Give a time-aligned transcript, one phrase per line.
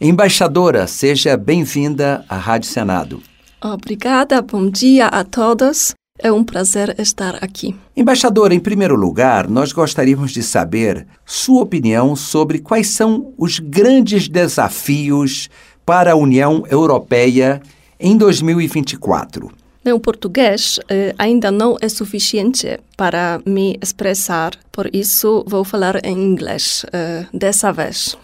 [0.00, 3.22] Embaixadora, seja bem-vinda à Rádio Senado.
[3.62, 5.94] Obrigada, bom dia a todos.
[6.18, 7.76] É um prazer estar aqui.
[7.96, 14.28] Embaixadora, em primeiro lugar, nós gostaríamos de saber sua opinião sobre quais são os grandes
[14.28, 15.48] desafios
[15.86, 17.62] para a União Europeia
[17.98, 19.48] em 2024.
[19.84, 26.16] Meu português eh, ainda não é suficiente para me expressar, por isso vou falar em
[26.16, 28.16] inglês eh, dessa vez.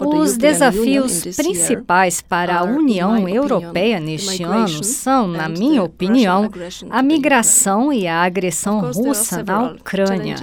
[0.00, 6.50] Os desafios principais para a União Europeia neste ano são, na minha opinião,
[6.88, 10.36] a migração e a agressão russa na Ucrânia.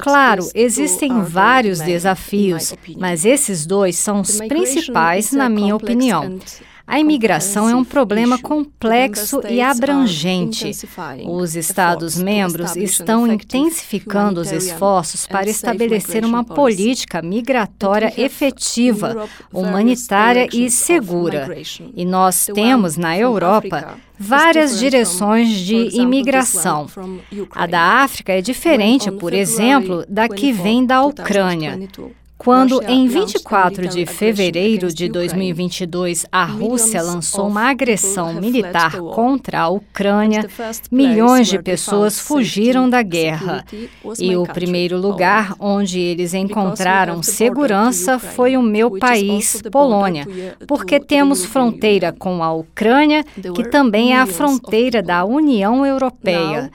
[0.00, 6.38] Claro, existem vários desafios, mas esses dois são os principais, na minha opinião.
[6.86, 10.70] A imigração é um problema complexo e abrangente.
[11.26, 21.56] Os Estados-membros estão intensificando os esforços para estabelecer uma política migratória efetiva, humanitária e segura.
[21.96, 26.86] E nós temos na Europa várias direções de imigração.
[27.50, 31.78] A da África é diferente, por exemplo, da que vem da Ucrânia.
[32.36, 39.68] Quando, em 24 de fevereiro de 2022, a Rússia lançou uma agressão militar contra a
[39.68, 40.44] Ucrânia,
[40.90, 43.64] milhões de pessoas fugiram da guerra.
[44.18, 50.26] E o primeiro lugar onde eles encontraram segurança foi o meu país, Polônia,
[50.66, 56.70] porque temos fronteira com a Ucrânia, que também é a fronteira da União Europeia.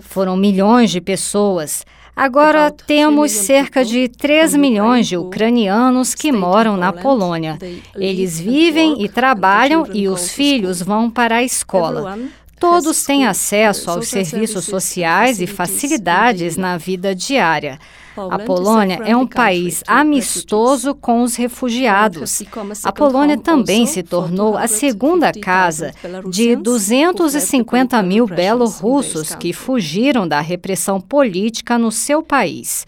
[0.00, 1.84] Foram milhões de pessoas.
[2.14, 7.58] Agora temos cerca de 3 milhões de ucranianos que moram na Polônia.
[7.96, 12.18] Eles vivem e trabalham e os filhos vão para a escola.
[12.60, 17.78] Todos têm acesso aos serviços sociais e facilidades na vida diária.
[18.16, 22.42] A Polônia é um país amistoso com os refugiados.
[22.84, 25.92] A Polônia também se tornou a segunda casa
[26.28, 32.86] de 250 mil belorussos que fugiram da repressão política no seu país.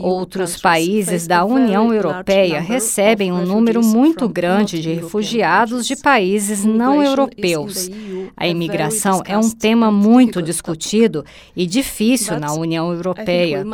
[0.00, 7.02] Outros países da União Europeia recebem um número muito grande de refugiados de países não
[7.02, 7.90] europeus.
[8.36, 11.24] A imigração é um tema muito discutido
[11.54, 13.64] e difícil na União Europeia.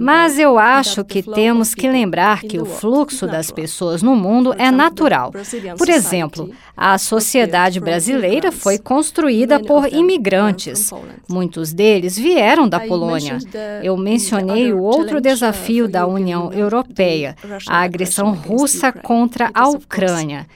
[0.00, 4.70] Mas eu acho que temos que lembrar que o fluxo das pessoas no mundo é
[4.70, 5.32] natural.
[5.76, 10.90] Por exemplo, a sociedade brasileira foi construída por imigrantes.
[11.28, 13.38] Muitos deles vieram da Polônia.
[13.82, 17.36] Eu mencionei o outro desafio da União Europeia,
[17.68, 20.46] a agressão russa contra a Ucrânia.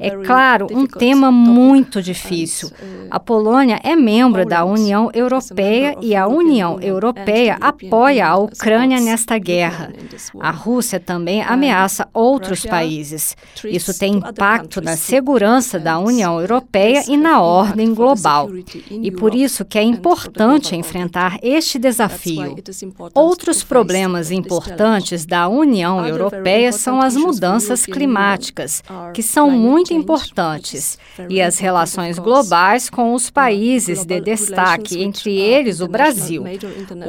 [0.00, 2.70] É claro, um tema muito difícil.
[3.10, 9.38] A Polônia é membro da União Europeia e a União Europeia apoia a Ucrânia nesta
[9.38, 9.92] guerra.
[10.40, 13.36] A Rússia também ameaça outros países.
[13.64, 18.50] Isso tem impacto na segurança da União Europeia e na ordem global.
[18.90, 22.56] E por isso que é importante enfrentar este desafio.
[23.14, 28.82] Outros problemas importantes da União Europeia são as mudanças climáticas,
[29.12, 30.96] que são muito muito importantes,
[31.28, 36.44] e as relações globais com os países de destaque, entre eles o Brasil.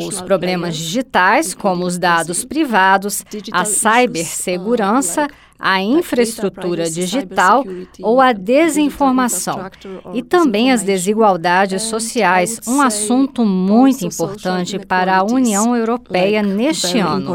[0.02, 5.28] Os problemas digitais, como os dados privados, a cibersegurança,
[5.60, 7.64] a infraestrutura digital
[8.02, 9.70] ou a desinformação,
[10.14, 17.28] e também as desigualdades sociais, um assunto muito importante para a União Europeia neste ano.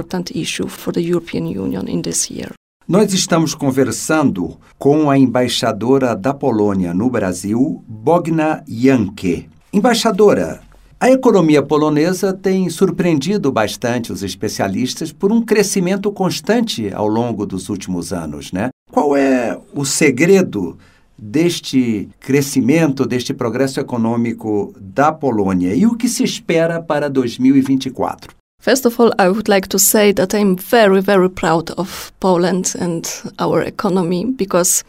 [2.88, 9.46] Nós estamos conversando com a embaixadora da Polônia no Brasil, Bogna Janke.
[9.70, 10.62] Embaixadora,
[10.98, 17.68] a economia polonesa tem surpreendido bastante os especialistas por um crescimento constante ao longo dos
[17.68, 18.70] últimos anos, né?
[18.90, 20.78] Qual é o segredo
[21.18, 28.37] deste crescimento, deste progresso econômico da Polônia e o que se espera para 2024?
[28.60, 32.74] First of all, I would like to say that I'm very, very proud of Poland
[32.80, 33.08] and
[33.38, 34.82] our economy because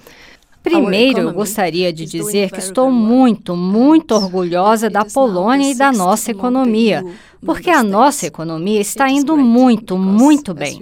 [0.64, 6.32] Primeiro, eu gostaria de dizer que estou muito, muito orgulhosa da Polônia e da nossa
[6.32, 7.06] economia,
[7.46, 10.82] porque a nossa economia está indo muito, muito bem.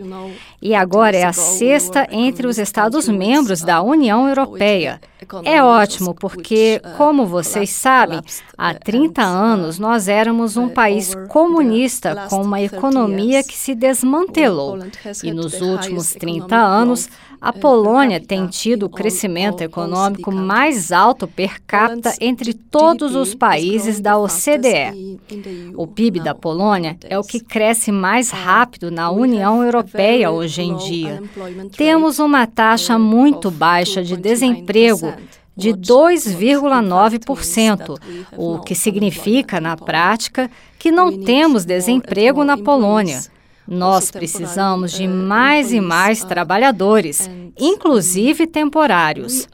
[0.61, 4.99] E agora é a sexta entre os Estados-membros da União Europeia.
[5.43, 8.21] É ótimo, porque, como vocês sabem,
[8.57, 14.79] há 30 anos nós éramos um país comunista com uma economia que se desmantelou.
[15.23, 21.61] E nos últimos 30 anos, a Polônia tem tido o crescimento econômico mais alto per
[21.67, 25.19] capita entre todos os países da OCDE.
[25.75, 30.61] O PIB da Polônia Polônia é o que cresce mais rápido na União Europeia hoje
[30.61, 31.21] em dia.
[31.75, 35.13] Temos uma taxa muito baixa de desemprego
[35.57, 37.99] de 2,9%,
[38.37, 40.49] o que significa, na prática,
[40.79, 43.19] que não temos desemprego na Polônia.
[43.67, 47.29] Nós precisamos de mais e mais trabalhadores,
[47.59, 49.49] inclusive temporários.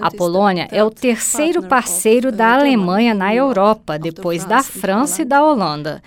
[0.00, 5.44] A Polônia é o terceiro parceiro da Alemanha na Europa, depois da França e da
[5.44, 6.02] Holanda.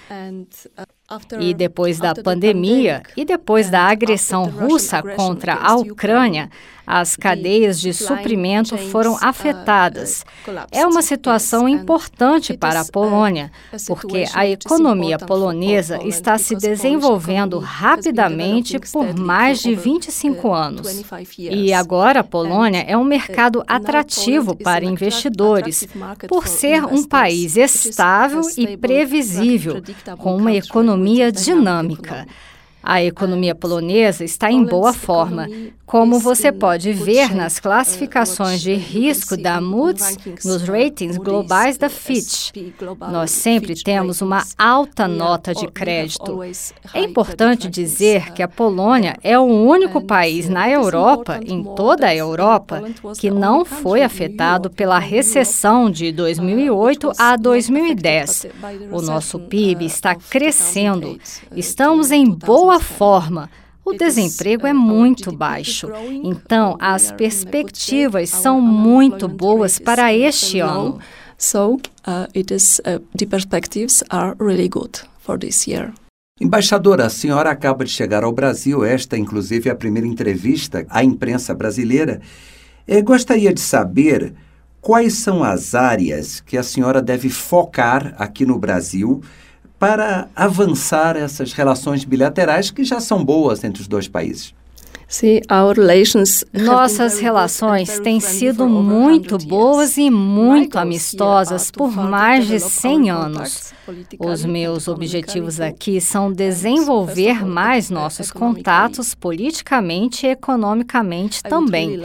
[1.40, 6.50] E depois da pandemia e depois da agressão russa contra a Ucrânia,
[6.90, 10.26] as cadeias de suprimento foram afetadas.
[10.72, 13.52] É uma situação importante para a Polônia,
[13.86, 21.04] porque a economia polonesa está se desenvolvendo rapidamente por mais de 25 anos.
[21.38, 25.88] E agora a Polônia é um mercado atrativo para investidores,
[26.28, 29.84] por ser um país estável e previsível,
[30.18, 30.99] com uma economia
[31.31, 32.25] dinâmica.
[32.81, 35.48] A economia polonesa está em boa forma,
[35.86, 42.52] como você pode ver nas classificações de risco da Moody's nos ratings globais da Fitch.
[43.12, 46.40] Nós sempre temos uma alta nota de crédito.
[46.94, 52.16] É importante dizer que a Polônia é o único país na Europa, em toda a
[52.16, 52.84] Europa,
[53.20, 58.46] que não foi afetado pela recessão de 2008 a 2010.
[58.92, 61.20] O nosso PIB está crescendo.
[61.56, 63.50] Estamos em boa boa forma.
[63.83, 65.89] O desemprego é muito baixo.
[66.24, 71.00] Então, as perspectivas são muito boas para este ano.
[71.36, 75.92] So, uh, it is, uh, the perspectives are really good for this year.
[76.39, 81.04] Embaixadora, a senhora acaba de chegar ao Brasil, esta inclusive é a primeira entrevista à
[81.04, 82.22] imprensa brasileira.
[82.88, 84.33] Eu gostaria de saber
[84.80, 89.22] quais são as áreas que a senhora deve focar aqui no Brasil
[89.80, 94.54] para avançar essas relações bilaterais que já são boas entre os dois países?
[96.54, 103.74] Nossas relações têm sido muito boas e muito amistosas por mais de 100 anos.
[104.20, 112.00] Os meus objetivos aqui são desenvolver mais nossos contatos politicamente e economicamente também.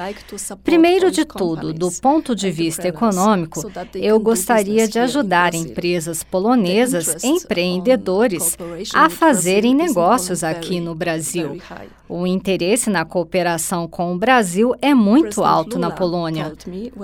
[0.62, 8.56] Primeiro de tudo, do ponto de vista econômico, eu gostaria de ajudar empresas polonesas, empreendedores,
[8.94, 11.58] a fazerem negócios aqui no Brasil.
[12.08, 16.52] O interesse na cooperação com o Brasil é muito alto na Polônia.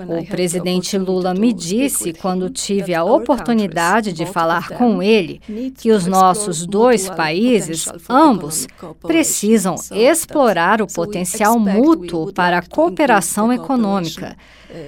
[0.07, 5.41] O presidente Lula me disse, quando tive a oportunidade de falar com ele,
[5.77, 8.67] que os nossos dois países, ambos,
[9.01, 14.37] precisam explorar o potencial mútuo para a cooperação econômica.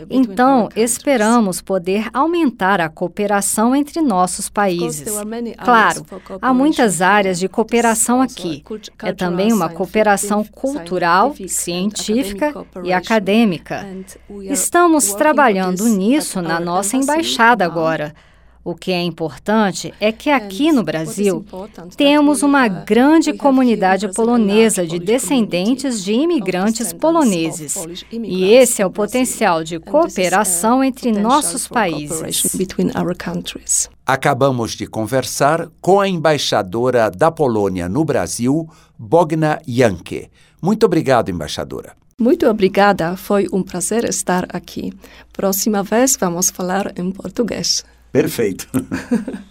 [0.09, 5.07] Então, esperamos poder aumentar a cooperação entre nossos países.
[5.63, 6.06] Claro,
[6.41, 8.63] há muitas áreas de cooperação aqui.
[9.01, 12.53] É também uma cooperação cultural, científica
[12.83, 13.85] e acadêmica.
[14.50, 18.13] Estamos trabalhando nisso na nossa embaixada agora.
[18.65, 21.45] O que é importante é que aqui no Brasil
[21.98, 27.75] temos uma grande comunidade polonesa de descendentes de imigrantes poloneses.
[28.12, 32.56] E esse é o potencial de cooperação entre nossos países.
[34.06, 40.30] Acabamos de conversar com a embaixadora da Polônia no Brasil, Bogna Janke.
[40.62, 41.94] Muito obrigado, embaixadora.
[42.18, 44.93] Muito obrigada, foi um prazer estar aqui.
[45.34, 47.84] Próxima vez vamos falar em português.
[48.13, 48.67] Perfeito.